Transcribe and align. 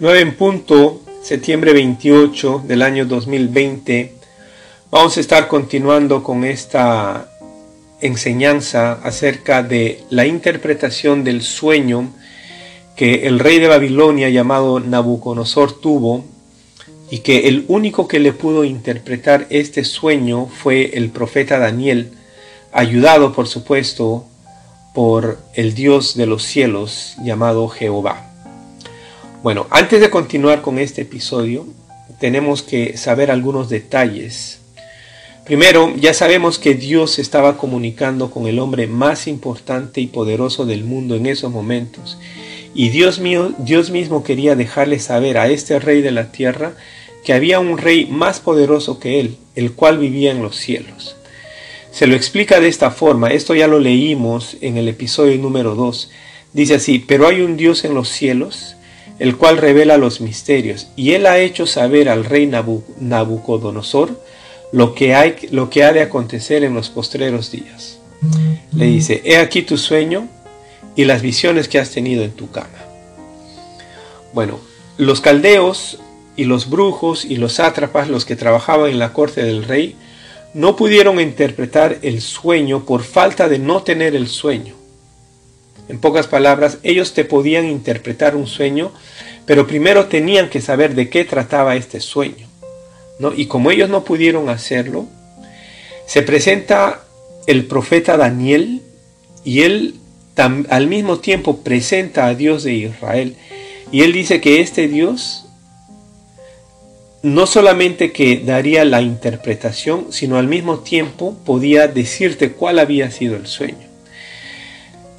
9 0.00 0.20
en 0.20 0.34
punto, 0.34 1.02
septiembre 1.22 1.74
28 1.74 2.62
del 2.66 2.80
año 2.80 3.04
2020. 3.04 4.14
Vamos 4.90 5.18
a 5.18 5.20
estar 5.20 5.46
continuando 5.46 6.22
con 6.22 6.42
esta 6.44 7.30
enseñanza 8.00 8.94
acerca 9.04 9.62
de 9.62 10.02
la 10.08 10.24
interpretación 10.24 11.22
del 11.22 11.42
sueño 11.42 12.08
que 12.96 13.26
el 13.26 13.38
rey 13.38 13.58
de 13.58 13.68
Babilonia 13.68 14.30
llamado 14.30 14.80
Nabucodonosor 14.80 15.78
tuvo 15.78 16.24
y 17.10 17.18
que 17.18 17.48
el 17.48 17.66
único 17.68 18.08
que 18.08 18.20
le 18.20 18.32
pudo 18.32 18.64
interpretar 18.64 19.48
este 19.50 19.84
sueño 19.84 20.46
fue 20.46 20.92
el 20.94 21.10
profeta 21.10 21.58
Daniel, 21.58 22.12
ayudado 22.72 23.34
por 23.34 23.46
supuesto 23.46 24.24
por 24.94 25.36
el 25.52 25.74
Dios 25.74 26.16
de 26.16 26.24
los 26.24 26.42
cielos 26.42 27.16
llamado 27.22 27.68
Jehová. 27.68 28.29
Bueno, 29.42 29.66
antes 29.70 30.02
de 30.02 30.10
continuar 30.10 30.60
con 30.60 30.78
este 30.78 31.00
episodio, 31.00 31.66
tenemos 32.20 32.62
que 32.62 32.98
saber 32.98 33.30
algunos 33.30 33.70
detalles. 33.70 34.60
Primero, 35.46 35.94
ya 35.96 36.12
sabemos 36.12 36.58
que 36.58 36.74
Dios 36.74 37.18
estaba 37.18 37.56
comunicando 37.56 38.30
con 38.30 38.46
el 38.46 38.58
hombre 38.58 38.86
más 38.86 39.26
importante 39.26 40.02
y 40.02 40.08
poderoso 40.08 40.66
del 40.66 40.84
mundo 40.84 41.16
en 41.16 41.24
esos 41.24 41.50
momentos. 41.50 42.18
Y 42.74 42.90
Dios 42.90 43.18
mío, 43.18 43.54
Dios 43.56 43.88
mismo 43.88 44.24
quería 44.24 44.56
dejarle 44.56 44.98
saber 44.98 45.38
a 45.38 45.48
este 45.48 45.78
rey 45.78 46.02
de 46.02 46.10
la 46.10 46.32
tierra 46.32 46.74
que 47.24 47.32
había 47.32 47.60
un 47.60 47.78
rey 47.78 48.08
más 48.10 48.40
poderoso 48.40 49.00
que 49.00 49.20
él, 49.20 49.38
el 49.54 49.72
cual 49.72 49.96
vivía 49.96 50.32
en 50.32 50.42
los 50.42 50.56
cielos. 50.56 51.16
Se 51.92 52.06
lo 52.06 52.14
explica 52.14 52.60
de 52.60 52.68
esta 52.68 52.90
forma, 52.90 53.28
esto 53.28 53.54
ya 53.54 53.68
lo 53.68 53.78
leímos 53.78 54.58
en 54.60 54.76
el 54.76 54.86
episodio 54.86 55.38
número 55.38 55.74
2. 55.74 56.10
Dice 56.52 56.74
así, 56.74 56.98
pero 56.98 57.26
hay 57.26 57.40
un 57.40 57.56
Dios 57.56 57.86
en 57.86 57.94
los 57.94 58.10
cielos 58.10 58.76
el 59.20 59.36
cual 59.36 59.58
revela 59.58 59.98
los 59.98 60.22
misterios, 60.22 60.88
y 60.96 61.12
él 61.12 61.26
ha 61.26 61.38
hecho 61.38 61.66
saber 61.66 62.08
al 62.08 62.24
rey 62.24 62.46
Nabucodonosor 62.46 64.18
lo 64.72 64.94
que, 64.94 65.14
hay, 65.14 65.36
lo 65.50 65.68
que 65.68 65.84
ha 65.84 65.92
de 65.92 66.00
acontecer 66.00 66.64
en 66.64 66.72
los 66.74 66.88
postreros 66.88 67.50
días. 67.52 67.98
Le 68.72 68.86
dice, 68.86 69.20
he 69.24 69.36
aquí 69.36 69.60
tu 69.60 69.76
sueño 69.76 70.26
y 70.96 71.04
las 71.04 71.20
visiones 71.20 71.68
que 71.68 71.78
has 71.78 71.90
tenido 71.90 72.24
en 72.24 72.32
tu 72.32 72.50
cama. 72.50 72.78
Bueno, 74.32 74.58
los 74.96 75.20
caldeos 75.20 75.98
y 76.34 76.44
los 76.44 76.70
brujos 76.70 77.26
y 77.26 77.36
los 77.36 77.54
sátrapas, 77.54 78.08
los 78.08 78.24
que 78.24 78.36
trabajaban 78.36 78.90
en 78.90 78.98
la 78.98 79.12
corte 79.12 79.42
del 79.42 79.64
rey, 79.64 79.96
no 80.54 80.76
pudieron 80.76 81.20
interpretar 81.20 81.98
el 82.00 82.22
sueño 82.22 82.86
por 82.86 83.02
falta 83.02 83.50
de 83.50 83.58
no 83.58 83.82
tener 83.82 84.16
el 84.16 84.28
sueño. 84.28 84.79
En 85.90 85.98
pocas 85.98 86.28
palabras, 86.28 86.78
ellos 86.84 87.14
te 87.14 87.24
podían 87.24 87.64
interpretar 87.66 88.36
un 88.36 88.46
sueño, 88.46 88.92
pero 89.44 89.66
primero 89.66 90.06
tenían 90.06 90.48
que 90.48 90.60
saber 90.60 90.94
de 90.94 91.08
qué 91.08 91.24
trataba 91.24 91.74
este 91.74 91.98
sueño. 91.98 92.46
¿no? 93.18 93.34
Y 93.34 93.46
como 93.46 93.72
ellos 93.72 93.90
no 93.90 94.04
pudieron 94.04 94.48
hacerlo, 94.50 95.06
se 96.06 96.22
presenta 96.22 97.02
el 97.48 97.66
profeta 97.66 98.16
Daniel 98.16 98.82
y 99.42 99.62
él 99.62 99.96
al 100.36 100.86
mismo 100.86 101.18
tiempo 101.18 101.58
presenta 101.58 102.26
a 102.26 102.36
Dios 102.36 102.62
de 102.62 102.72
Israel. 102.74 103.34
Y 103.90 104.02
él 104.02 104.12
dice 104.12 104.40
que 104.40 104.60
este 104.60 104.86
Dios 104.86 105.46
no 107.22 107.46
solamente 107.46 108.12
que 108.12 108.38
daría 108.38 108.84
la 108.84 109.02
interpretación, 109.02 110.06
sino 110.10 110.36
al 110.36 110.46
mismo 110.46 110.78
tiempo 110.78 111.36
podía 111.44 111.88
decirte 111.88 112.52
cuál 112.52 112.78
había 112.78 113.10
sido 113.10 113.34
el 113.34 113.48
sueño 113.48 113.89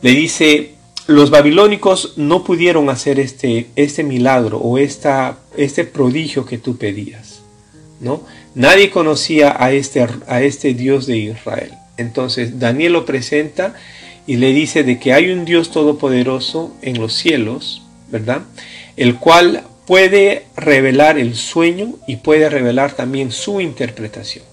le 0.01 0.11
dice, 0.11 0.75
los 1.07 1.29
babilónicos 1.29 2.13
no 2.17 2.43
pudieron 2.43 2.89
hacer 2.89 3.19
este, 3.19 3.67
este 3.75 4.03
milagro 4.03 4.57
o 4.57 4.77
esta, 4.77 5.39
este 5.57 5.83
prodigio 5.83 6.45
que 6.45 6.57
tú 6.57 6.77
pedías. 6.77 7.41
¿no? 7.99 8.23
Nadie 8.55 8.89
conocía 8.89 9.55
a 9.57 9.71
este, 9.71 10.05
a 10.27 10.41
este 10.41 10.73
Dios 10.73 11.05
de 11.05 11.17
Israel. 11.17 11.71
Entonces 11.97 12.59
Daniel 12.59 12.93
lo 12.93 13.05
presenta 13.05 13.75
y 14.27 14.37
le 14.37 14.53
dice 14.53 14.83
de 14.83 14.99
que 14.99 15.13
hay 15.13 15.31
un 15.31 15.45
Dios 15.45 15.71
todopoderoso 15.71 16.73
en 16.81 16.99
los 16.99 17.13
cielos, 17.13 17.83
¿verdad? 18.09 18.41
El 18.97 19.17
cual 19.17 19.63
puede 19.85 20.45
revelar 20.55 21.17
el 21.17 21.35
sueño 21.35 21.95
y 22.07 22.17
puede 22.17 22.49
revelar 22.49 22.93
también 22.93 23.31
su 23.31 23.61
interpretación. 23.61 24.45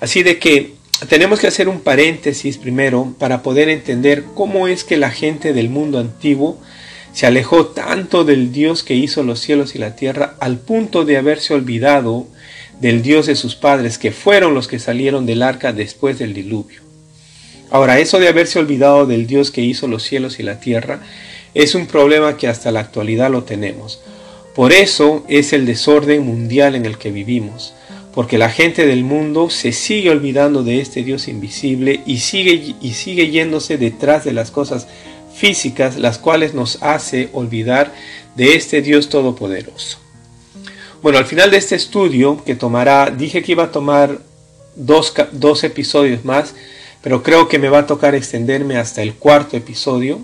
Así 0.00 0.22
de 0.22 0.38
que 0.38 0.74
tenemos 1.08 1.40
que 1.40 1.46
hacer 1.46 1.68
un 1.68 1.80
paréntesis 1.80 2.58
primero 2.58 3.14
para 3.18 3.42
poder 3.42 3.68
entender 3.68 4.24
cómo 4.34 4.68
es 4.68 4.84
que 4.84 4.96
la 4.96 5.10
gente 5.10 5.52
del 5.52 5.68
mundo 5.68 5.98
antiguo 5.98 6.58
se 7.12 7.26
alejó 7.26 7.66
tanto 7.66 8.24
del 8.24 8.52
Dios 8.52 8.82
que 8.82 8.94
hizo 8.94 9.22
los 9.22 9.40
cielos 9.40 9.74
y 9.74 9.78
la 9.78 9.96
tierra 9.96 10.36
al 10.40 10.58
punto 10.58 11.04
de 11.04 11.16
haberse 11.16 11.54
olvidado 11.54 12.26
del 12.80 13.02
Dios 13.02 13.26
de 13.26 13.36
sus 13.36 13.54
padres, 13.54 13.98
que 13.98 14.10
fueron 14.10 14.54
los 14.54 14.66
que 14.66 14.78
salieron 14.80 15.26
del 15.26 15.42
arca 15.42 15.72
después 15.72 16.18
del 16.18 16.34
diluvio. 16.34 16.80
Ahora, 17.70 17.98
eso 17.98 18.18
de 18.18 18.28
haberse 18.28 18.58
olvidado 18.58 19.06
del 19.06 19.26
Dios 19.26 19.50
que 19.50 19.62
hizo 19.62 19.88
los 19.88 20.02
cielos 20.02 20.38
y 20.38 20.42
la 20.42 20.60
tierra 20.60 21.00
es 21.54 21.74
un 21.74 21.86
problema 21.86 22.36
que 22.36 22.48
hasta 22.48 22.72
la 22.72 22.80
actualidad 22.80 23.30
lo 23.30 23.44
tenemos. 23.44 24.00
Por 24.54 24.72
eso 24.72 25.24
es 25.28 25.52
el 25.52 25.66
desorden 25.66 26.24
mundial 26.24 26.74
en 26.74 26.84
el 26.84 26.98
que 26.98 27.10
vivimos 27.10 27.74
porque 28.14 28.38
la 28.38 28.48
gente 28.48 28.86
del 28.86 29.02
mundo 29.02 29.50
se 29.50 29.72
sigue 29.72 30.10
olvidando 30.10 30.62
de 30.62 30.80
este 30.80 31.02
Dios 31.02 31.26
invisible 31.26 32.00
y 32.06 32.18
sigue, 32.18 32.76
y 32.80 32.92
sigue 32.92 33.30
yéndose 33.30 33.76
detrás 33.76 34.24
de 34.24 34.32
las 34.32 34.52
cosas 34.52 34.86
físicas, 35.34 35.96
las 35.96 36.18
cuales 36.18 36.54
nos 36.54 36.80
hace 36.80 37.28
olvidar 37.32 37.92
de 38.36 38.54
este 38.54 38.82
Dios 38.82 39.08
todopoderoso. 39.08 39.98
Bueno, 41.02 41.18
al 41.18 41.26
final 41.26 41.50
de 41.50 41.56
este 41.56 41.74
estudio, 41.74 42.42
que 42.44 42.54
tomará, 42.54 43.10
dije 43.10 43.42
que 43.42 43.52
iba 43.52 43.64
a 43.64 43.72
tomar 43.72 44.20
dos, 44.76 45.12
dos 45.32 45.64
episodios 45.64 46.24
más, 46.24 46.54
pero 47.02 47.22
creo 47.22 47.48
que 47.48 47.58
me 47.58 47.68
va 47.68 47.80
a 47.80 47.86
tocar 47.86 48.14
extenderme 48.14 48.76
hasta 48.76 49.02
el 49.02 49.14
cuarto 49.14 49.56
episodio. 49.56 50.20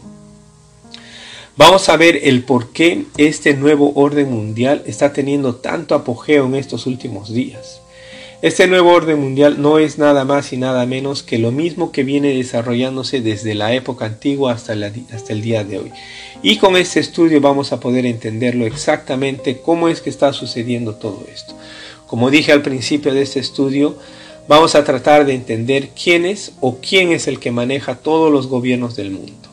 Vamos 1.57 1.89
a 1.89 1.97
ver 1.97 2.21
el 2.23 2.45
por 2.45 2.71
qué 2.71 3.05
este 3.19 3.53
nuevo 3.55 3.93
orden 3.97 4.31
mundial 4.31 4.83
está 4.87 5.13
teniendo 5.13 5.57
tanto 5.57 5.95
apogeo 5.95 6.47
en 6.47 6.55
estos 6.55 6.87
últimos 6.87 7.31
días. 7.35 7.80
Este 8.43 8.67
nuevo 8.67 8.95
orden 8.95 9.21
mundial 9.21 9.61
no 9.61 9.79
es 9.79 9.99
nada 9.99 10.25
más 10.25 10.55
y 10.55 10.57
nada 10.57 10.87
menos 10.87 11.23
que 11.23 11.39
lo 11.39 11.53
mismo 11.53 11.93
que 11.93 12.05
viene 12.05 12.33
desarrollándose 12.33 13.21
desde 13.21 13.55
la 13.55 13.75
época 13.75 14.07
antigua 14.07 14.55
hasta, 14.55 14.73
hasta 15.13 15.33
el 15.35 15.43
día 15.43 15.63
de 15.63 15.79
hoy. 15.79 15.93
Y 16.43 16.57
con 16.57 16.75
este 16.77 17.01
estudio 17.01 17.43
vamos 17.43 17.73
a 17.73 17.81
poder 17.81 18.07
entenderlo 18.07 18.65
exactamente 18.65 19.61
cómo 19.61 19.91
es 19.91 20.01
que 20.01 20.09
está 20.09 20.33
sucediendo 20.33 20.95
todo 20.95 21.23
esto. 21.31 21.55
Como 22.07 22.31
dije 22.31 22.51
al 22.51 22.63
principio 22.63 23.13
de 23.13 23.21
este 23.21 23.41
estudio, 23.41 23.99
vamos 24.49 24.75
a 24.75 24.85
tratar 24.85 25.27
de 25.27 25.35
entender 25.35 25.91
quién 25.91 26.25
es 26.25 26.53
o 26.61 26.79
quién 26.81 27.13
es 27.13 27.29
el 27.29 27.41
que 27.41 27.51
maneja 27.51 27.97
todos 27.97 28.33
los 28.33 28.47
gobiernos 28.47 28.97
del 28.97 29.11
mundo. 29.11 29.51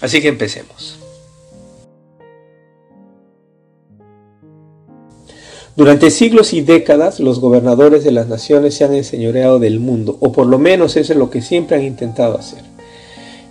Así 0.00 0.20
que 0.20 0.26
empecemos. 0.26 0.98
Durante 5.76 6.10
siglos 6.10 6.54
y 6.54 6.62
décadas 6.62 7.20
los 7.20 7.38
gobernadores 7.38 8.02
de 8.02 8.10
las 8.10 8.28
naciones 8.28 8.74
se 8.74 8.84
han 8.84 8.94
enseñoreado 8.94 9.58
del 9.58 9.78
mundo, 9.78 10.16
o 10.20 10.32
por 10.32 10.46
lo 10.46 10.58
menos 10.58 10.96
eso 10.96 11.12
es 11.12 11.18
lo 11.18 11.28
que 11.28 11.42
siempre 11.42 11.76
han 11.76 11.84
intentado 11.84 12.38
hacer. 12.38 12.62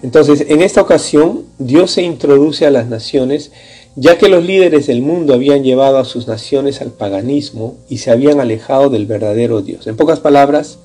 Entonces, 0.01 0.47
en 0.49 0.63
esta 0.63 0.81
ocasión, 0.81 1.43
Dios 1.59 1.91
se 1.91 2.01
introduce 2.01 2.65
a 2.65 2.71
las 2.71 2.87
naciones, 2.87 3.51
ya 3.95 4.17
que 4.17 4.27
los 4.27 4.43
líderes 4.43 4.87
del 4.87 5.03
mundo 5.03 5.35
habían 5.35 5.63
llevado 5.63 5.99
a 5.99 6.05
sus 6.05 6.27
naciones 6.27 6.81
al 6.81 6.89
paganismo 6.89 7.75
y 7.89 7.99
se 7.99 8.09
habían 8.09 8.39
alejado 8.39 8.89
del 8.89 9.05
verdadero 9.05 9.61
Dios. 9.61 9.85
En 9.85 9.95
pocas 9.95 10.19
palabras, 10.19 10.79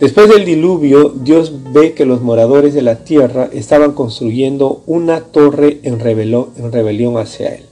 después 0.00 0.28
del 0.28 0.44
diluvio, 0.44 1.14
Dios 1.14 1.52
ve 1.72 1.92
que 1.92 2.06
los 2.06 2.22
moradores 2.22 2.74
de 2.74 2.82
la 2.82 3.04
tierra 3.04 3.48
estaban 3.52 3.92
construyendo 3.92 4.82
una 4.86 5.20
torre 5.20 5.78
en, 5.84 6.00
rebelión 6.00 7.18
hacia 7.18 7.54
Él. 7.54 7.65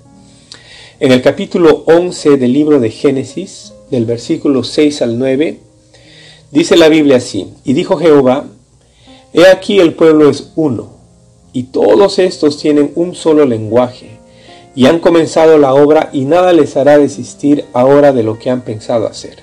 En 1.04 1.12
el 1.12 1.20
capítulo 1.20 1.82
11 1.84 2.38
del 2.38 2.54
libro 2.54 2.80
de 2.80 2.88
Génesis, 2.88 3.74
del 3.90 4.06
versículo 4.06 4.64
6 4.64 5.02
al 5.02 5.18
9, 5.18 5.58
dice 6.50 6.78
la 6.78 6.88
Biblia 6.88 7.18
así, 7.18 7.52
y 7.62 7.74
dijo 7.74 7.98
Jehová, 7.98 8.46
He 9.34 9.46
aquí 9.48 9.80
el 9.80 9.92
pueblo 9.92 10.30
es 10.30 10.52
uno, 10.56 10.92
y 11.52 11.64
todos 11.64 12.18
estos 12.18 12.56
tienen 12.56 12.90
un 12.94 13.14
solo 13.14 13.44
lenguaje, 13.44 14.18
y 14.74 14.86
han 14.86 14.98
comenzado 14.98 15.58
la 15.58 15.74
obra 15.74 16.08
y 16.10 16.24
nada 16.24 16.54
les 16.54 16.74
hará 16.74 16.96
desistir 16.96 17.66
ahora 17.74 18.14
de 18.14 18.22
lo 18.22 18.38
que 18.38 18.48
han 18.48 18.62
pensado 18.62 19.06
hacer. 19.06 19.40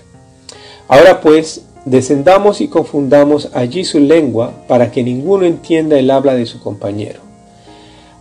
Ahora 0.87 1.21
pues, 1.21 1.65
descendamos 1.85 2.59
y 2.61 2.69
confundamos 2.69 3.49
allí 3.53 3.85
su 3.85 3.99
lengua 3.99 4.65
para 4.67 4.91
que 4.91 5.03
ninguno 5.03 5.45
entienda 5.45 5.99
el 5.99 6.09
habla 6.09 6.33
de 6.33 6.47
su 6.47 6.59
compañero. 6.59 7.30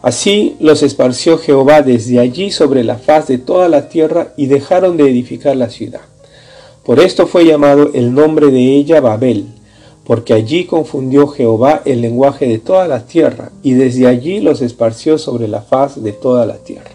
Así 0.03 0.57
los 0.61 0.83
esparció 0.83 1.37
Jehová 1.37 1.83
desde 1.83 2.21
allí 2.21 2.51
sobre 2.51 2.85
la 2.85 2.97
faz 2.97 3.29
de 3.29 3.37
toda 3.37 3.69
la 3.69 3.89
tierra 3.91 4.33
y 4.37 4.47
dejaron 4.47 4.97
de 4.97 5.11
edificar 5.11 5.57
la 5.57 5.69
ciudad. 5.69 6.01
Por 6.85 7.01
esto 7.01 7.27
fue 7.27 7.45
llamado 7.45 7.91
el 7.93 8.15
nombre 8.15 8.47
de 8.47 8.77
ella 8.77 9.03
Babel, 9.03 9.47
porque 10.05 10.33
allí 10.33 10.65
confundió 10.65 11.29
Jehová 11.29 11.83
el 11.85 12.01
lenguaje 12.01 12.49
de 12.49 12.59
toda 12.59 12.89
la 12.89 13.05
tierra 13.05 13.53
y 13.63 13.75
desde 13.75 14.07
allí 14.07 14.41
los 14.41 14.63
esparció 14.63 15.19
sobre 15.19 15.49
la 15.49 15.61
faz 15.61 16.03
de 16.03 16.13
toda 16.13 16.47
la 16.47 16.57
tierra. 16.57 16.91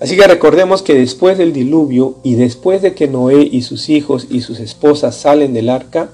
Así 0.00 0.16
que 0.16 0.26
recordemos 0.26 0.82
que 0.82 0.94
después 0.94 1.36
del 1.36 1.52
diluvio 1.52 2.16
y 2.24 2.34
después 2.34 2.80
de 2.80 2.94
que 2.94 3.06
Noé 3.06 3.48
y 3.52 3.62
sus 3.62 3.90
hijos 3.90 4.26
y 4.30 4.40
sus 4.40 4.58
esposas 4.58 5.14
salen 5.14 5.52
del 5.52 5.68
arca, 5.68 6.08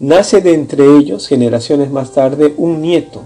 nace 0.00 0.40
de 0.40 0.54
entre 0.54 0.98
ellos, 0.98 1.28
generaciones 1.28 1.90
más 1.90 2.12
tarde, 2.12 2.52
un 2.58 2.82
nieto, 2.82 3.22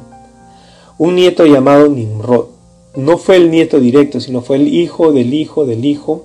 un 0.99 1.17
nieto 1.17 1.47
llamado 1.47 1.89
Nimrod. 1.89 2.47
No 2.95 3.19
fue 3.19 3.37
el 3.37 3.51
nieto 3.51 3.81
directo, 3.81 4.21
sino 4.21 4.43
fue 4.43 4.57
el 4.57 4.69
hijo 4.69 5.13
del 5.13 5.33
hijo 5.33 5.65
del 5.65 5.85
hijo, 5.85 6.25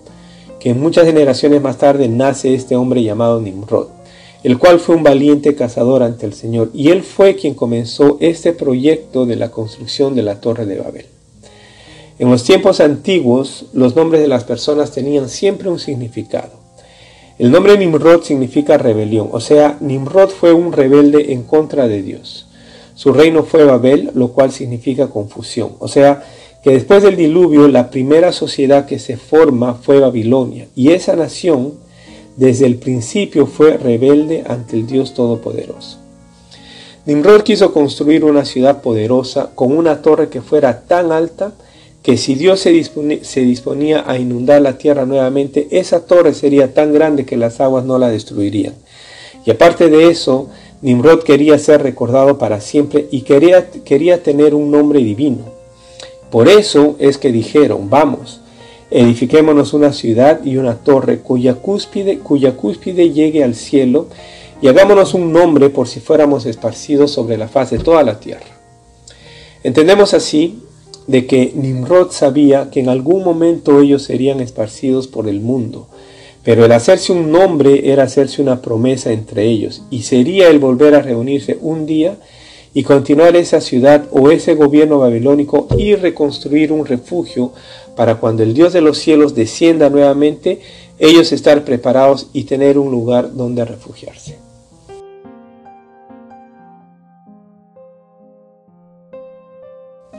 que 0.59 0.73
muchas 0.73 1.05
generaciones 1.05 1.61
más 1.61 1.77
tarde 1.77 2.09
nace 2.09 2.53
este 2.53 2.75
hombre 2.75 3.03
llamado 3.03 3.39
Nimrod, 3.39 3.87
el 4.43 4.57
cual 4.57 4.79
fue 4.79 4.95
un 4.95 5.03
valiente 5.03 5.55
cazador 5.55 6.03
ante 6.03 6.25
el 6.25 6.33
Señor, 6.33 6.71
y 6.73 6.89
él 6.89 7.03
fue 7.03 7.35
quien 7.35 7.53
comenzó 7.53 8.17
este 8.19 8.53
proyecto 8.53 9.25
de 9.25 9.35
la 9.35 9.51
construcción 9.51 10.15
de 10.15 10.23
la 10.23 10.41
Torre 10.41 10.65
de 10.65 10.79
Babel. 10.79 11.05
En 12.19 12.31
los 12.31 12.43
tiempos 12.43 12.79
antiguos, 12.79 13.67
los 13.73 13.95
nombres 13.95 14.21
de 14.21 14.27
las 14.27 14.43
personas 14.43 14.91
tenían 14.91 15.29
siempre 15.29 15.69
un 15.69 15.79
significado. 15.79 16.51
El 17.37 17.51
nombre 17.51 17.77
Nimrod 17.77 18.23
significa 18.23 18.79
rebelión, 18.79 19.29
o 19.31 19.39
sea, 19.39 19.77
Nimrod 19.79 20.29
fue 20.29 20.51
un 20.51 20.73
rebelde 20.73 21.31
en 21.33 21.43
contra 21.43 21.87
de 21.87 22.01
Dios. 22.01 22.46
Su 22.97 23.13
reino 23.13 23.43
fue 23.43 23.63
Babel, 23.63 24.09
lo 24.15 24.29
cual 24.29 24.51
significa 24.51 25.07
confusión, 25.07 25.73
o 25.77 25.87
sea, 25.87 26.23
que 26.63 26.71
después 26.71 27.03
del 27.03 27.15
diluvio 27.15 27.67
la 27.67 27.91
primera 27.91 28.31
sociedad 28.31 28.87
que 28.87 28.97
se 28.97 29.17
forma 29.17 29.75
fue 29.75 29.99
Babilonia, 29.99 30.67
y 30.75 30.89
esa 30.93 31.15
nación 31.15 31.75
desde 32.37 32.65
el 32.65 32.77
principio 32.77 33.45
fue 33.45 33.77
rebelde 33.77 34.43
ante 34.47 34.77
el 34.77 34.87
Dios 34.87 35.13
Todopoderoso. 35.13 35.99
Nimrod 37.05 37.43
quiso 37.43 37.71
construir 37.71 38.25
una 38.25 38.45
ciudad 38.45 38.81
poderosa 38.81 39.51
con 39.53 39.77
una 39.77 40.01
torre 40.01 40.29
que 40.29 40.41
fuera 40.41 40.81
tan 40.81 41.11
alta 41.11 41.53
que 42.01 42.17
si 42.17 42.33
Dios 42.33 42.59
se 42.59 42.71
disponía, 43.41 44.05
a 44.07 44.17
inundar 44.17 44.63
la 44.63 44.79
tierra 44.79 45.05
nuevamente, 45.05 45.67
esa 45.69 46.07
torre 46.07 46.33
sería 46.33 46.73
tan 46.73 46.93
grande 46.93 47.27
que 47.27 47.37
las 47.37 47.61
aguas 47.61 47.85
no 47.85 47.99
la 47.99 48.09
destruirían. 48.09 48.73
Y 49.45 49.51
aparte 49.51 49.87
de 49.89 50.09
eso, 50.09 50.49
Nimrod 50.81 51.23
quería 51.23 51.57
ser 51.57 51.81
recordado 51.81 52.37
para 52.37 52.61
siempre 52.61 53.07
y 53.11 53.21
quería, 53.21 53.69
quería 53.71 54.21
tener 54.21 54.53
un 54.53 54.69
nombre 54.69 54.99
divino. 54.99 55.39
Por 56.29 56.47
eso 56.47 56.95
es 56.99 57.17
que 57.17 57.31
dijeron, 57.31 57.89
vamos, 57.89 58.41
edifiquémonos 58.91 59.73
una 59.73 59.91
ciudad 59.91 60.43
y 60.43 60.57
una 60.57 60.75
torre 60.75 61.19
cuya 61.19 61.55
cúspide, 61.55 62.19
cuya 62.19 62.55
cúspide 62.55 63.11
llegue 63.11 63.43
al 63.43 63.55
cielo 63.55 64.07
y 64.61 64.67
hagámonos 64.67 65.13
un 65.13 65.31
nombre 65.33 65.69
por 65.69 65.87
si 65.87 65.99
fuéramos 65.99 66.45
esparcidos 66.45 67.11
sobre 67.11 67.37
la 67.37 67.47
faz 67.47 67.71
de 67.71 67.79
toda 67.79 68.03
la 68.03 68.19
tierra. 68.19 68.45
Entendemos 69.63 70.13
así 70.13 70.61
de 71.07 71.25
que 71.25 71.53
Nimrod 71.55 72.11
sabía 72.11 72.69
que 72.69 72.81
en 72.81 72.89
algún 72.89 73.23
momento 73.23 73.79
ellos 73.79 74.03
serían 74.03 74.41
esparcidos 74.41 75.07
por 75.07 75.27
el 75.27 75.39
mundo, 75.41 75.87
pero 76.47 76.63
el 76.63 76.71
hacerse 76.71 77.11
un 77.11 77.29
nombre 77.29 77.91
era 77.91 78.03
hacerse 78.03 78.41
una 78.41 78.61
promesa 78.61 79.11
entre 79.11 79.43
ellos, 79.43 79.81
y 79.89 80.03
sería 80.03 80.47
el 80.47 80.59
volver 80.59 80.95
a 80.95 81.01
reunirse 81.01 81.57
un 81.59 81.85
día 81.85 82.15
y 82.73 82.83
continuar 82.83 83.35
esa 83.35 83.59
ciudad 83.59 84.05
o 84.11 84.31
ese 84.31 84.55
gobierno 84.55 84.99
babilónico 84.99 85.67
y 85.77 85.95
reconstruir 85.95 86.71
un 86.71 86.85
refugio 86.85 87.51
para 87.97 88.15
cuando 88.15 88.43
el 88.43 88.53
Dios 88.53 88.71
de 88.71 88.79
los 88.79 88.97
cielos 88.97 89.35
descienda 89.35 89.89
nuevamente, 89.89 90.61
ellos 90.99 91.33
estar 91.33 91.65
preparados 91.65 92.29
y 92.31 92.45
tener 92.45 92.77
un 92.77 92.91
lugar 92.91 93.33
donde 93.33 93.65
refugiarse. 93.65 94.37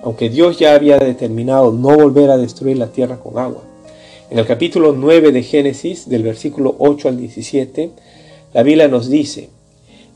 aunque 0.02 0.30
Dios 0.30 0.58
ya 0.58 0.75
había 0.75 0.98
determinado 0.98 1.72
no 1.72 1.94
volver 1.96 2.30
a 2.30 2.38
destruir 2.38 2.78
la 2.78 2.86
tierra 2.86 3.19
con 3.19 3.36
agua. 3.36 3.67
En 4.30 4.38
el 4.38 4.46
capítulo 4.46 4.92
9 4.92 5.32
de 5.32 5.42
Génesis, 5.42 6.06
del 6.06 6.22
versículo 6.22 6.76
8 6.80 7.08
al 7.08 7.16
17, 7.16 7.92
la 8.52 8.62
Biblia 8.62 8.86
nos 8.86 9.08
dice, 9.08 9.48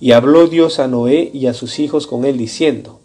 y 0.02 0.12
habló 0.12 0.48
Dios 0.48 0.80
a 0.80 0.86
Noé 0.86 1.30
y 1.32 1.46
a 1.46 1.54
sus 1.54 1.78
hijos 1.78 2.06
con 2.06 2.26
él 2.26 2.36
diciendo, 2.36 3.00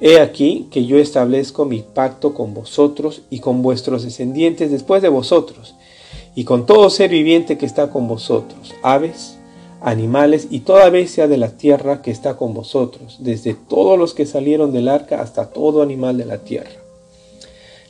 He 0.00 0.18
aquí 0.18 0.66
que 0.72 0.86
yo 0.86 0.98
establezco 0.98 1.66
mi 1.66 1.82
pacto 1.82 2.34
con 2.34 2.52
vosotros 2.52 3.22
y 3.30 3.38
con 3.38 3.62
vuestros 3.62 4.02
descendientes 4.02 4.72
después 4.72 5.02
de 5.02 5.08
vosotros, 5.08 5.76
y 6.34 6.42
con 6.42 6.66
todo 6.66 6.90
ser 6.90 7.10
viviente 7.10 7.56
que 7.56 7.66
está 7.66 7.90
con 7.90 8.08
vosotros, 8.08 8.74
aves, 8.82 9.36
animales 9.80 10.48
y 10.50 10.60
toda 10.60 10.90
bestia 10.90 11.28
de 11.28 11.36
la 11.36 11.56
tierra 11.56 12.02
que 12.02 12.10
está 12.10 12.36
con 12.36 12.54
vosotros, 12.54 13.18
desde 13.20 13.54
todos 13.54 13.96
los 13.96 14.14
que 14.14 14.26
salieron 14.26 14.72
del 14.72 14.88
arca 14.88 15.22
hasta 15.22 15.50
todo 15.50 15.80
animal 15.80 16.18
de 16.18 16.24
la 16.24 16.38
tierra. 16.38 16.89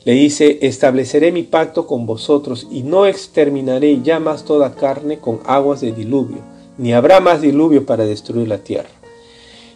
Le 0.04 0.12
dice, 0.12 0.58
estableceré 0.62 1.30
mi 1.30 1.42
pacto 1.42 1.86
con 1.86 2.06
vosotros 2.06 2.66
y 2.70 2.82
no 2.82 3.04
exterminaré 3.04 4.00
ya 4.02 4.18
más 4.18 4.44
toda 4.44 4.74
carne 4.74 5.18
con 5.18 5.40
aguas 5.44 5.82
de 5.82 5.92
diluvio, 5.92 6.38
ni 6.78 6.94
habrá 6.94 7.20
más 7.20 7.42
diluvio 7.42 7.84
para 7.84 8.06
destruir 8.06 8.48
la 8.48 8.58
tierra. 8.58 8.88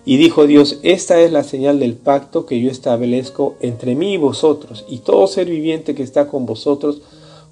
Y 0.06 0.16
dijo 0.16 0.46
Dios, 0.46 0.78
esta 0.82 1.20
es 1.20 1.30
la 1.30 1.44
señal 1.44 1.78
del 1.78 1.94
pacto 1.94 2.46
que 2.46 2.60
yo 2.60 2.70
establezco 2.70 3.56
entre 3.60 3.94
mí 3.94 4.14
y 4.14 4.18
vosotros, 4.18 4.84
y 4.88 4.98
todo 4.98 5.26
ser 5.26 5.48
viviente 5.48 5.94
que 5.94 6.02
está 6.02 6.28
con 6.28 6.46
vosotros 6.46 7.02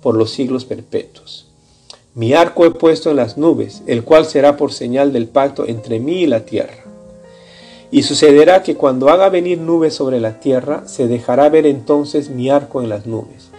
por 0.03 0.17
los 0.17 0.31
siglos 0.31 0.65
perpetuos. 0.65 1.47
Mi 2.15 2.35
arco 2.35 2.67
he 2.67 2.71
puesto 2.71 3.11
en 3.11 3.17
las 3.17 3.39
nubes, 3.39 3.83
el 3.87 4.05
cual 4.05 4.27
será 4.27 4.57
por 4.59 4.73
señal 4.73 5.13
del 5.13 5.29
pacto 5.29 5.67
entre 5.67 5.99
mí 5.99 6.23
y 6.23 6.27
la 6.27 6.45
tierra. 6.45 6.82
Y 7.93 8.05
sucederá 8.05 8.63
que 8.63 8.75
cuando 8.75 9.11
haga 9.11 9.29
venir 9.29 9.59
nubes 9.59 9.95
sobre 9.95 10.19
la 10.19 10.41
tierra, 10.41 10.89
se 10.89 11.09
dejará 11.09 11.51
ver 11.51 11.67
entonces 11.67 12.31
mi 12.31 12.49
arco 12.49 12.81
en 12.81 12.89
las 12.89 13.07
nubes. 13.07 13.51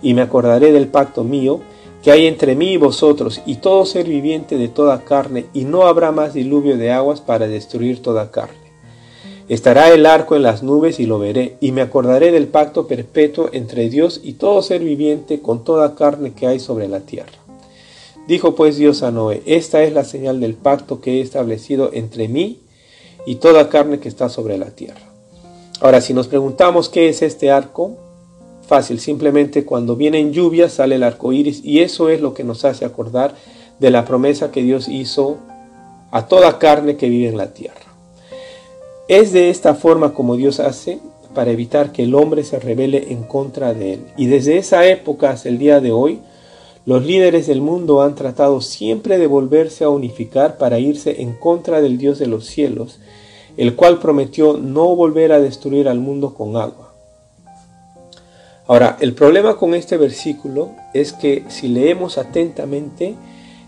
Y 0.00 0.14
me 0.14 0.22
acordaré 0.22 0.70
del 0.70 0.86
pacto 0.86 1.24
mío 1.24 1.60
que 2.00 2.12
hay 2.12 2.26
entre 2.26 2.54
mí 2.54 2.72
y 2.72 2.76
vosotros 2.76 3.42
y 3.44 3.56
todo 3.56 3.84
ser 3.84 4.06
viviente 4.06 4.56
de 4.56 4.68
toda 4.68 5.04
carne, 5.04 5.46
y 5.52 5.64
no 5.64 5.86
habrá 5.86 6.12
más 6.12 6.32
diluvio 6.32 6.76
de 6.76 6.92
aguas 6.92 7.20
para 7.20 7.48
destruir 7.48 8.02
toda 8.02 8.30
carne. 8.30 8.54
Estará 9.48 9.90
el 9.90 10.06
arco 10.06 10.36
en 10.36 10.44
las 10.44 10.62
nubes 10.62 11.00
y 11.00 11.06
lo 11.06 11.18
veré, 11.18 11.56
y 11.60 11.72
me 11.72 11.80
acordaré 11.80 12.30
del 12.30 12.46
pacto 12.46 12.86
perpetuo 12.86 13.50
entre 13.52 13.88
Dios 13.88 14.20
y 14.22 14.34
todo 14.34 14.62
ser 14.62 14.82
viviente 14.82 15.40
con 15.40 15.64
toda 15.64 15.96
carne 15.96 16.34
que 16.34 16.46
hay 16.46 16.60
sobre 16.60 16.86
la 16.86 17.00
tierra. 17.00 17.32
Dijo 18.28 18.54
pues 18.54 18.76
Dios 18.76 19.02
a 19.02 19.10
Noé, 19.10 19.42
esta 19.44 19.82
es 19.82 19.92
la 19.92 20.04
señal 20.04 20.38
del 20.38 20.54
pacto 20.54 21.00
que 21.00 21.18
he 21.18 21.20
establecido 21.20 21.90
entre 21.92 22.28
mí 22.28 22.60
y 23.26 23.36
toda 23.36 23.68
carne 23.68 23.98
que 23.98 24.08
está 24.08 24.28
sobre 24.28 24.58
la 24.58 24.70
tierra. 24.70 25.00
Ahora, 25.80 26.00
si 26.00 26.14
nos 26.14 26.28
preguntamos 26.28 26.88
qué 26.88 27.08
es 27.08 27.22
este 27.22 27.50
arco, 27.50 27.96
fácil, 28.66 29.00
simplemente 29.00 29.64
cuando 29.64 29.96
vienen 29.96 30.32
lluvias 30.32 30.74
sale 30.74 30.94
el 30.94 31.02
arco 31.02 31.32
iris 31.32 31.60
y 31.64 31.80
eso 31.80 32.08
es 32.08 32.20
lo 32.20 32.34
que 32.34 32.44
nos 32.44 32.64
hace 32.64 32.84
acordar 32.84 33.34
de 33.78 33.90
la 33.90 34.04
promesa 34.04 34.50
que 34.50 34.62
Dios 34.62 34.88
hizo 34.88 35.38
a 36.10 36.26
toda 36.26 36.58
carne 36.58 36.96
que 36.96 37.08
vive 37.08 37.28
en 37.28 37.36
la 37.36 37.52
tierra. 37.52 37.80
Es 39.08 39.32
de 39.32 39.50
esta 39.50 39.74
forma 39.74 40.14
como 40.14 40.36
Dios 40.36 40.60
hace 40.60 41.00
para 41.34 41.50
evitar 41.50 41.92
que 41.92 42.04
el 42.04 42.14
hombre 42.14 42.44
se 42.44 42.60
revele 42.60 43.12
en 43.12 43.24
contra 43.24 43.74
de 43.74 43.94
él. 43.94 44.06
Y 44.16 44.26
desde 44.26 44.58
esa 44.58 44.86
época 44.86 45.30
hasta 45.30 45.48
el 45.48 45.58
día 45.58 45.80
de 45.80 45.90
hoy, 45.90 46.20
los 46.84 47.06
líderes 47.06 47.46
del 47.46 47.60
mundo 47.60 48.02
han 48.02 48.16
tratado 48.16 48.60
siempre 48.60 49.18
de 49.18 49.28
volverse 49.28 49.84
a 49.84 49.88
unificar 49.88 50.58
para 50.58 50.80
irse 50.80 51.22
en 51.22 51.32
contra 51.34 51.80
del 51.80 51.96
Dios 51.96 52.18
de 52.18 52.26
los 52.26 52.46
cielos, 52.46 52.98
el 53.56 53.76
cual 53.76 54.00
prometió 54.00 54.54
no 54.56 54.96
volver 54.96 55.32
a 55.32 55.40
destruir 55.40 55.88
al 55.88 56.00
mundo 56.00 56.34
con 56.34 56.56
agua. 56.56 56.92
Ahora, 58.66 58.96
el 59.00 59.14
problema 59.14 59.56
con 59.56 59.74
este 59.74 59.96
versículo 59.96 60.70
es 60.92 61.12
que 61.12 61.44
si 61.48 61.68
leemos 61.68 62.18
atentamente, 62.18 63.14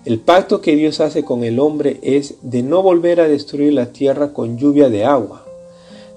el 0.05 0.19
pacto 0.19 0.61
que 0.61 0.75
Dios 0.75 1.01
hace 1.01 1.25
con 1.25 1.45
el 1.45 1.61
hombre 1.61 2.01
es 2.03 2.37
de 2.43 2.63
no 2.63 2.83
volver 2.83 3.21
a 3.21 3.29
destruir 3.29 3.75
la 3.75 3.87
tierra 3.87 4.33
con 4.33 4.59
lluvia 4.59 4.89
de 4.89 5.05
agua. 5.05 5.45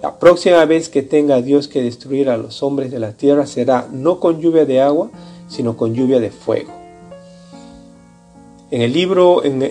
La 0.01 0.18
próxima 0.20 0.66
vez 0.66 0.89
que 0.89 1.04
tenga 1.04 1.42
Dios 1.42 1.68
que 1.68 1.82
destruir 1.82 2.30
a 2.30 2.38
los 2.38 2.63
hombres 2.63 2.92
de 2.92 3.00
la 3.00 3.13
tierra 3.13 3.46
será 3.46 3.88
no 3.92 4.20
con 4.20 4.42
lluvia 4.42 4.66
de 4.66 4.82
agua, 4.82 5.10
sino 5.48 5.75
con 5.77 5.94
lluvia 5.94 6.20
de 6.20 6.32
fuego. 6.32 6.87
En 8.69 8.81
el 8.81 8.91
libro, 8.91 9.45
en, 9.45 9.62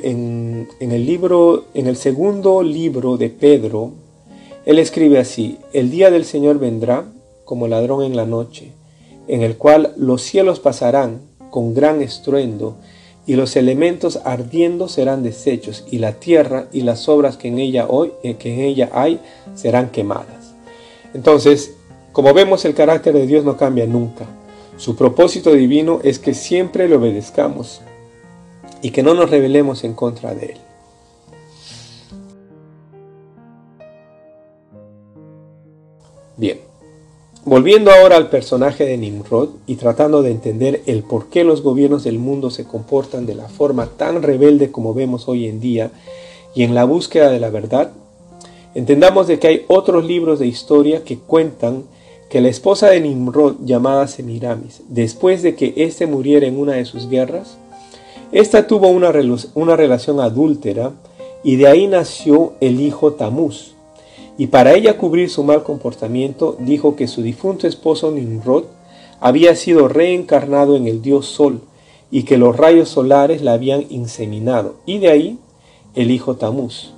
el 0.80 1.96
segundo 1.96 2.62
libro 2.62 3.18
de 3.18 3.28
Pedro, 3.28 3.92
él 4.64 4.78
escribe 4.78 5.18
así: 5.18 5.58
El 5.74 5.90
día 5.90 6.10
del 6.10 6.24
Señor 6.24 6.58
vendrá 6.58 7.04
como 7.44 7.68
ladrón 7.68 8.04
en 8.04 8.16
la 8.16 8.24
noche, 8.24 8.72
en 9.28 9.42
el 9.42 9.58
cual 9.58 9.92
los 9.98 10.22
cielos 10.22 10.60
pasarán 10.60 11.20
con 11.50 11.74
gran 11.74 12.00
estruendo, 12.00 12.76
y 13.26 13.34
los 13.34 13.56
elementos 13.56 14.18
ardiendo 14.24 14.88
serán 14.88 15.22
deshechos, 15.22 15.84
y 15.90 15.98
la 15.98 16.12
tierra 16.12 16.68
y 16.72 16.80
las 16.80 17.06
obras 17.06 17.36
que 17.36 17.48
en 17.48 17.58
ella 17.58 17.86
hoy, 17.90 18.12
eh, 18.22 18.36
que 18.36 18.54
en 18.54 18.60
ella 18.60 18.88
hay, 18.94 19.20
serán 19.54 19.90
quemadas. 19.90 20.54
Entonces, 21.12 21.74
como 22.12 22.32
vemos, 22.32 22.64
el 22.64 22.72
carácter 22.72 23.12
de 23.12 23.26
Dios 23.26 23.44
no 23.44 23.58
cambia 23.58 23.84
nunca. 23.84 24.24
Su 24.78 24.96
propósito 24.96 25.52
divino 25.52 26.00
es 26.02 26.18
que 26.18 26.32
siempre 26.32 26.88
le 26.88 26.96
obedezcamos 26.96 27.82
y 28.82 28.90
que 28.90 29.02
no 29.02 29.14
nos 29.14 29.30
rebelemos 29.30 29.84
en 29.84 29.94
contra 29.94 30.34
de 30.34 30.46
Él. 30.46 30.58
Bien, 36.36 36.60
volviendo 37.46 37.90
ahora 37.90 38.16
al 38.16 38.28
personaje 38.28 38.84
de 38.84 38.98
Nimrod 38.98 39.50
y 39.66 39.76
tratando 39.76 40.22
de 40.22 40.30
entender 40.30 40.82
el 40.84 41.02
por 41.02 41.28
qué 41.30 41.44
los 41.44 41.62
gobiernos 41.62 42.04
del 42.04 42.18
mundo 42.18 42.50
se 42.50 42.64
comportan 42.64 43.24
de 43.24 43.34
la 43.34 43.48
forma 43.48 43.86
tan 43.96 44.22
rebelde 44.22 44.70
como 44.70 44.92
vemos 44.92 45.28
hoy 45.28 45.46
en 45.46 45.60
día 45.60 45.90
y 46.54 46.62
en 46.62 46.74
la 46.74 46.84
búsqueda 46.84 47.30
de 47.30 47.40
la 47.40 47.50
verdad, 47.50 47.92
entendamos 48.74 49.26
de 49.26 49.38
que 49.38 49.46
hay 49.46 49.64
otros 49.68 50.04
libros 50.04 50.38
de 50.38 50.46
historia 50.46 51.04
que 51.04 51.18
cuentan 51.18 51.84
que 52.28 52.40
la 52.40 52.48
esposa 52.48 52.88
de 52.88 53.00
Nimrod, 53.00 53.56
llamada 53.64 54.08
Semiramis, 54.08 54.82
después 54.88 55.42
de 55.42 55.54
que 55.54 55.72
éste 55.76 56.06
muriera 56.06 56.46
en 56.46 56.58
una 56.58 56.72
de 56.72 56.84
sus 56.84 57.08
guerras, 57.08 57.56
ésta 58.32 58.66
tuvo 58.66 58.88
una, 58.88 59.12
una 59.54 59.76
relación 59.76 60.20
adúltera 60.20 60.92
y 61.44 61.56
de 61.56 61.68
ahí 61.68 61.86
nació 61.86 62.54
el 62.60 62.80
hijo 62.80 63.12
Tamuz, 63.12 63.74
y 64.38 64.48
para 64.48 64.74
ella 64.74 64.98
cubrir 64.98 65.30
su 65.30 65.44
mal 65.44 65.62
comportamiento, 65.62 66.56
dijo 66.58 66.96
que 66.96 67.08
su 67.08 67.22
difunto 67.22 67.66
esposo 67.66 68.10
Nimrod 68.10 68.64
había 69.20 69.56
sido 69.56 69.88
reencarnado 69.88 70.76
en 70.76 70.86
el 70.86 71.00
dios 71.00 71.26
Sol 71.26 71.62
y 72.10 72.24
que 72.24 72.36
los 72.36 72.56
rayos 72.56 72.88
solares 72.88 73.42
la 73.42 73.54
habían 73.54 73.86
inseminado, 73.88 74.76
y 74.84 74.98
de 74.98 75.08
ahí 75.08 75.38
el 75.94 76.10
hijo 76.10 76.36
Tamuz. 76.36 76.92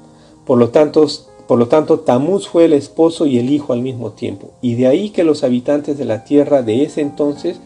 Por 0.44 0.58
lo 0.58 0.70
tanto, 0.70 1.06
por 1.46 1.58
lo 1.58 1.68
tanto, 1.68 2.00
Tamuz 2.00 2.48
fue 2.48 2.64
el 2.64 2.72
esposo 2.72 3.26
y 3.26 3.38
el 3.38 3.50
hijo 3.50 3.72
al 3.72 3.82
mismo 3.82 4.12
tiempo, 4.12 4.50
y 4.60 4.74
de 4.74 4.86
ahí 4.86 5.10
que 5.10 5.24
los 5.24 5.44
habitantes 5.44 5.96
de 5.96 6.04
la 6.04 6.24
tierra 6.24 6.62
de 6.62 6.82
ese 6.82 7.00
entonces 7.00 7.60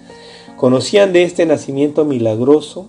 conocían 0.57 1.13
de 1.13 1.25
este 1.25 1.47
nacimiento 1.47 2.05
milagroso, 2.05 2.87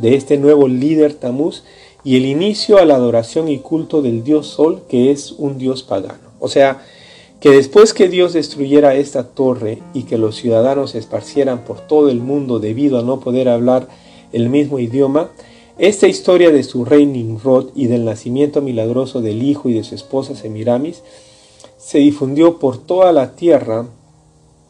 de 0.00 0.14
este 0.14 0.38
nuevo 0.38 0.68
líder 0.68 1.14
Tamuz, 1.14 1.62
y 2.02 2.16
el 2.16 2.24
inicio 2.24 2.78
a 2.78 2.84
la 2.84 2.94
adoración 2.94 3.48
y 3.48 3.58
culto 3.58 4.00
del 4.00 4.24
dios 4.24 4.46
Sol, 4.46 4.82
que 4.88 5.10
es 5.10 5.32
un 5.32 5.58
dios 5.58 5.82
pagano. 5.82 6.30
O 6.38 6.48
sea, 6.48 6.82
que 7.40 7.50
después 7.50 7.94
que 7.94 8.08
Dios 8.08 8.34
destruyera 8.34 8.94
esta 8.94 9.24
torre 9.24 9.78
y 9.94 10.02
que 10.02 10.18
los 10.18 10.36
ciudadanos 10.36 10.90
se 10.90 10.98
esparcieran 10.98 11.64
por 11.64 11.80
todo 11.80 12.10
el 12.10 12.20
mundo 12.20 12.58
debido 12.58 12.98
a 12.98 13.02
no 13.02 13.20
poder 13.20 13.48
hablar 13.48 13.88
el 14.32 14.50
mismo 14.50 14.78
idioma, 14.78 15.30
esta 15.78 16.06
historia 16.06 16.50
de 16.50 16.62
su 16.62 16.84
rey 16.84 17.06
Nimrod 17.06 17.70
y 17.74 17.86
del 17.86 18.04
nacimiento 18.04 18.60
milagroso 18.60 19.22
del 19.22 19.42
hijo 19.42 19.70
y 19.70 19.72
de 19.72 19.84
su 19.84 19.94
esposa 19.94 20.34
Semiramis 20.34 21.02
se 21.78 21.98
difundió 21.98 22.58
por 22.58 22.76
toda 22.76 23.12
la 23.12 23.34
tierra, 23.34 23.86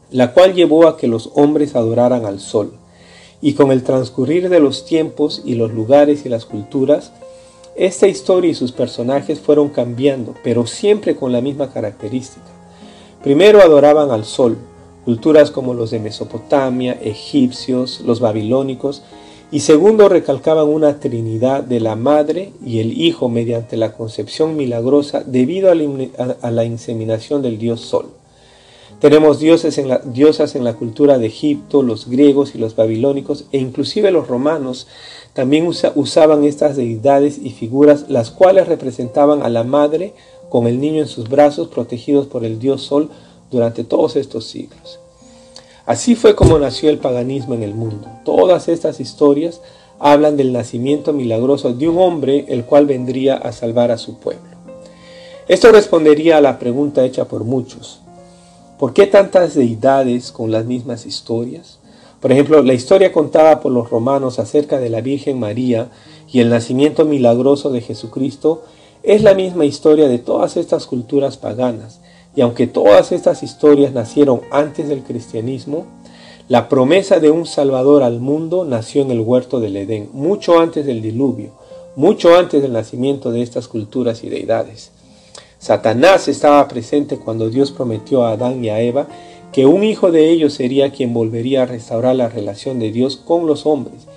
la 0.09 0.33
cual 0.33 0.53
llevó 0.53 0.87
a 0.87 0.95
que 0.95 1.07
los 1.07 1.31
hombres 1.35 1.75
adoraran 1.75 2.25
al 2.25 2.39
sol. 2.39 2.73
Y 3.41 3.53
con 3.53 3.71
el 3.71 3.83
transcurrir 3.83 4.49
de 4.49 4.59
los 4.59 4.85
tiempos 4.85 5.41
y 5.43 5.55
los 5.55 5.73
lugares 5.73 6.25
y 6.25 6.29
las 6.29 6.45
culturas, 6.45 7.11
esta 7.75 8.07
historia 8.07 8.51
y 8.51 8.55
sus 8.55 8.71
personajes 8.71 9.39
fueron 9.39 9.69
cambiando, 9.69 10.35
pero 10.43 10.67
siempre 10.67 11.15
con 11.15 11.31
la 11.31 11.41
misma 11.41 11.71
característica. 11.71 12.45
Primero 13.23 13.61
adoraban 13.61 14.11
al 14.11 14.25
sol, 14.25 14.57
culturas 15.05 15.51
como 15.51 15.73
los 15.73 15.91
de 15.91 15.99
Mesopotamia, 15.99 16.93
egipcios, 17.01 18.01
los 18.01 18.19
babilónicos, 18.19 19.03
y 19.51 19.59
segundo 19.59 20.07
recalcaban 20.07 20.67
una 20.67 20.99
trinidad 20.99 21.63
de 21.63 21.81
la 21.81 21.95
madre 21.97 22.53
y 22.65 22.79
el 22.79 22.99
hijo 22.99 23.27
mediante 23.27 23.75
la 23.75 23.93
concepción 23.93 24.55
milagrosa 24.55 25.23
debido 25.25 25.69
a 25.69 26.51
la, 26.51 26.63
inseminación 26.63 27.41
del 27.41 27.57
dios 27.57 27.81
sol. 27.81 28.09
Tenemos 29.01 29.39
dioses 29.39 29.79
en 29.79 29.87
la, 29.87 29.97
diosas 29.97 30.53
en 30.53 30.63
la 30.63 30.75
cultura 30.75 31.17
de 31.17 31.25
Egipto, 31.25 31.81
los 31.81 32.07
griegos 32.07 32.53
y 32.53 32.59
los 32.59 32.75
babilónicos, 32.75 33.45
e 33.51 33.57
inclusive 33.57 34.11
los 34.11 34.27
romanos 34.27 34.85
también 35.33 35.67
usaban 35.95 36.43
estas 36.43 36.75
deidades 36.75 37.39
y 37.41 37.49
figuras, 37.49 38.05
las 38.09 38.29
cuales 38.29 38.67
representaban 38.67 39.41
a 39.41 39.49
la 39.49 39.63
madre 39.63 40.13
con 40.49 40.67
el 40.67 40.79
niño 40.79 41.01
en 41.01 41.07
sus 41.07 41.29
brazos, 41.29 41.69
protegidos 41.69 42.27
por 42.27 42.45
el 42.45 42.59
dios 42.59 42.83
Sol 42.83 43.09
durante 43.49 43.83
todos 43.83 44.15
estos 44.15 44.45
siglos. 44.45 44.99
Así 45.87 46.13
fue 46.13 46.35
como 46.35 46.59
nació 46.59 46.91
el 46.91 46.99
paganismo 46.99 47.55
en 47.55 47.63
el 47.63 47.73
mundo. 47.73 48.07
Todas 48.23 48.67
estas 48.67 48.99
historias 48.99 49.61
hablan 49.97 50.37
del 50.37 50.53
nacimiento 50.53 51.11
milagroso 51.11 51.73
de 51.73 51.89
un 51.89 51.97
hombre 51.97 52.45
el 52.49 52.65
cual 52.65 52.85
vendría 52.85 53.35
a 53.35 53.51
salvar 53.51 53.89
a 53.89 53.97
su 53.97 54.19
pueblo. 54.19 54.51
Esto 55.47 55.71
respondería 55.71 56.37
a 56.37 56.41
la 56.41 56.59
pregunta 56.59 57.03
hecha 57.03 57.25
por 57.25 57.45
muchos. 57.45 58.00
¿Por 58.81 58.93
qué 58.93 59.05
tantas 59.05 59.53
deidades 59.53 60.31
con 60.31 60.49
las 60.49 60.65
mismas 60.65 61.05
historias? 61.05 61.77
Por 62.19 62.31
ejemplo, 62.31 62.63
la 62.63 62.73
historia 62.73 63.11
contada 63.11 63.59
por 63.59 63.71
los 63.71 63.91
romanos 63.91 64.39
acerca 64.39 64.79
de 64.79 64.89
la 64.89 65.01
Virgen 65.01 65.39
María 65.39 65.91
y 66.27 66.39
el 66.39 66.49
nacimiento 66.49 67.05
milagroso 67.05 67.69
de 67.69 67.81
Jesucristo 67.81 68.63
es 69.03 69.21
la 69.21 69.35
misma 69.35 69.65
historia 69.65 70.07
de 70.07 70.17
todas 70.17 70.57
estas 70.57 70.87
culturas 70.87 71.37
paganas. 71.37 71.99
Y 72.35 72.41
aunque 72.41 72.65
todas 72.65 73.11
estas 73.11 73.43
historias 73.43 73.93
nacieron 73.93 74.41
antes 74.49 74.89
del 74.89 75.03
cristianismo, 75.03 75.85
la 76.47 76.67
promesa 76.67 77.19
de 77.19 77.29
un 77.29 77.45
Salvador 77.45 78.01
al 78.01 78.19
mundo 78.19 78.65
nació 78.65 79.03
en 79.03 79.11
el 79.11 79.19
huerto 79.19 79.59
del 79.59 79.77
Edén, 79.77 80.09
mucho 80.11 80.59
antes 80.59 80.87
del 80.87 81.03
diluvio, 81.03 81.51
mucho 81.95 82.35
antes 82.35 82.63
del 82.63 82.73
nacimiento 82.73 83.31
de 83.31 83.43
estas 83.43 83.67
culturas 83.67 84.23
y 84.23 84.29
deidades. 84.29 84.89
Satanás 85.61 86.27
estaba 86.27 86.67
presente 86.67 87.19
cuando 87.19 87.51
Dios 87.51 87.71
prometió 87.71 88.23
a 88.23 88.31
Adán 88.31 88.65
y 88.65 88.69
a 88.69 88.81
Eva 88.81 89.05
que 89.53 89.67
un 89.67 89.83
hijo 89.83 90.11
de 90.11 90.31
ellos 90.31 90.53
sería 90.53 90.89
quien 90.89 91.13
volvería 91.13 91.61
a 91.61 91.65
restaurar 91.67 92.15
la 92.15 92.29
relación 92.29 92.79
de 92.79 92.91
Dios 92.91 93.15
con 93.15 93.45
los 93.45 93.67
hombres. 93.67 94.07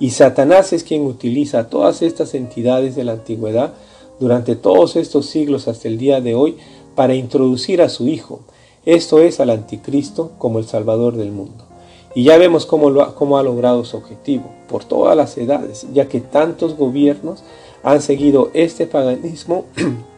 Y 0.00 0.12
Satanás 0.12 0.72
es 0.72 0.82
quien 0.82 1.04
utiliza 1.04 1.68
todas 1.68 2.00
estas 2.00 2.32
entidades 2.32 2.96
de 2.96 3.04
la 3.04 3.12
antigüedad 3.12 3.74
durante 4.18 4.56
todos 4.56 4.96
estos 4.96 5.26
siglos 5.26 5.68
hasta 5.68 5.88
el 5.88 5.98
día 5.98 6.22
de 6.22 6.34
hoy 6.34 6.56
para 6.94 7.14
introducir 7.14 7.82
a 7.82 7.90
su 7.90 8.08
Hijo, 8.08 8.40
esto 8.86 9.18
es 9.18 9.40
al 9.40 9.50
anticristo 9.50 10.32
como 10.38 10.58
el 10.58 10.64
Salvador 10.64 11.16
del 11.16 11.32
mundo. 11.32 11.66
Y 12.14 12.24
ya 12.24 12.38
vemos 12.38 12.64
cómo, 12.64 13.12
cómo 13.14 13.36
ha 13.36 13.42
logrado 13.42 13.84
su 13.84 13.98
objetivo, 13.98 14.50
por 14.70 14.84
todas 14.84 15.14
las 15.14 15.36
edades, 15.36 15.86
ya 15.92 16.08
que 16.08 16.22
tantos 16.22 16.78
gobiernos 16.78 17.44
han 17.82 18.00
seguido 18.00 18.50
este 18.54 18.86
paganismo 18.86 19.66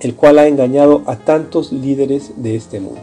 el 0.00 0.14
cual 0.14 0.38
ha 0.38 0.46
engañado 0.46 1.02
a 1.06 1.16
tantos 1.16 1.72
líderes 1.72 2.32
de 2.36 2.56
este 2.56 2.80
mundo. 2.80 3.00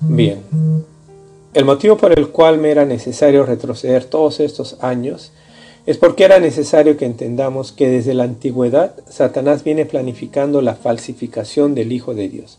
Bien, 0.00 0.38
el 1.54 1.64
motivo 1.64 1.96
por 1.96 2.18
el 2.18 2.28
cual 2.28 2.58
me 2.58 2.70
era 2.70 2.84
necesario 2.84 3.46
retroceder 3.46 4.04
todos 4.04 4.40
estos 4.40 4.76
años 4.80 5.32
es 5.86 5.98
porque 5.98 6.24
era 6.24 6.38
necesario 6.40 6.96
que 6.96 7.04
entendamos 7.04 7.72
que 7.72 7.88
desde 7.88 8.14
la 8.14 8.24
antigüedad 8.24 8.94
Satanás 9.08 9.64
viene 9.64 9.84
planificando 9.84 10.62
la 10.62 10.74
falsificación 10.74 11.74
del 11.74 11.92
Hijo 11.92 12.14
de 12.14 12.28
Dios. 12.28 12.58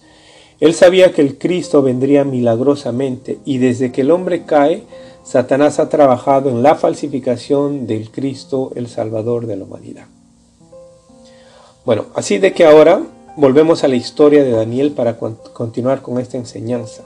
Él 0.60 0.74
sabía 0.74 1.12
que 1.12 1.22
el 1.22 1.38
Cristo 1.38 1.82
vendría 1.82 2.24
milagrosamente 2.24 3.40
y 3.46 3.58
desde 3.58 3.92
que 3.92 4.02
el 4.02 4.12
hombre 4.12 4.44
cae, 4.46 4.84
Satanás 5.26 5.80
ha 5.80 5.90
trabajado 5.90 6.52
en 6.52 6.62
la 6.62 6.76
falsificación 6.76 7.88
del 7.88 8.12
Cristo, 8.12 8.72
el 8.76 8.88
Salvador 8.88 9.48
de 9.48 9.56
la 9.56 9.64
humanidad. 9.64 10.06
Bueno, 11.84 12.06
así 12.14 12.38
de 12.38 12.54
que 12.54 12.64
ahora 12.64 13.02
volvemos 13.36 13.84
a 13.84 13.88
la 13.88 13.96
historia 13.96 14.44
de 14.44 14.52
Daniel 14.52 14.92
para 14.92 15.18
continuar 15.18 16.04
con 16.04 16.20
esta 16.20 16.38
enseñanza. 16.38 17.02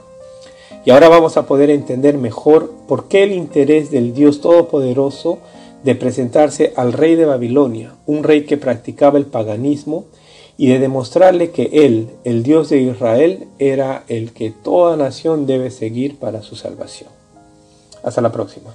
Y 0.84 0.90
ahora 0.90 1.08
vamos 1.08 1.38
a 1.38 1.46
poder 1.46 1.70
entender 1.70 2.18
mejor 2.18 2.70
por 2.86 3.08
qué 3.08 3.22
el 3.22 3.32
interés 3.32 3.90
del 3.90 4.12
Dios 4.12 4.42
Todopoderoso 4.42 5.38
de 5.82 5.94
presentarse 5.94 6.74
al 6.76 6.92
rey 6.92 7.14
de 7.16 7.24
Babilonia, 7.24 7.94
un 8.04 8.22
rey 8.22 8.44
que 8.44 8.58
practicaba 8.58 9.16
el 9.16 9.26
paganismo, 9.26 10.04
y 10.58 10.66
de 10.66 10.78
demostrarle 10.78 11.52
que 11.52 11.70
Él, 11.72 12.10
el 12.24 12.42
Dios 12.42 12.68
de 12.68 12.82
Israel, 12.82 13.48
era 13.58 14.04
el 14.08 14.32
que 14.34 14.50
toda 14.50 14.98
nación 14.98 15.46
debe 15.46 15.70
seguir 15.70 16.18
para 16.18 16.42
su 16.42 16.54
salvación. 16.54 17.19
Hasta 18.02 18.20
la 18.20 18.32
próxima. 18.32 18.70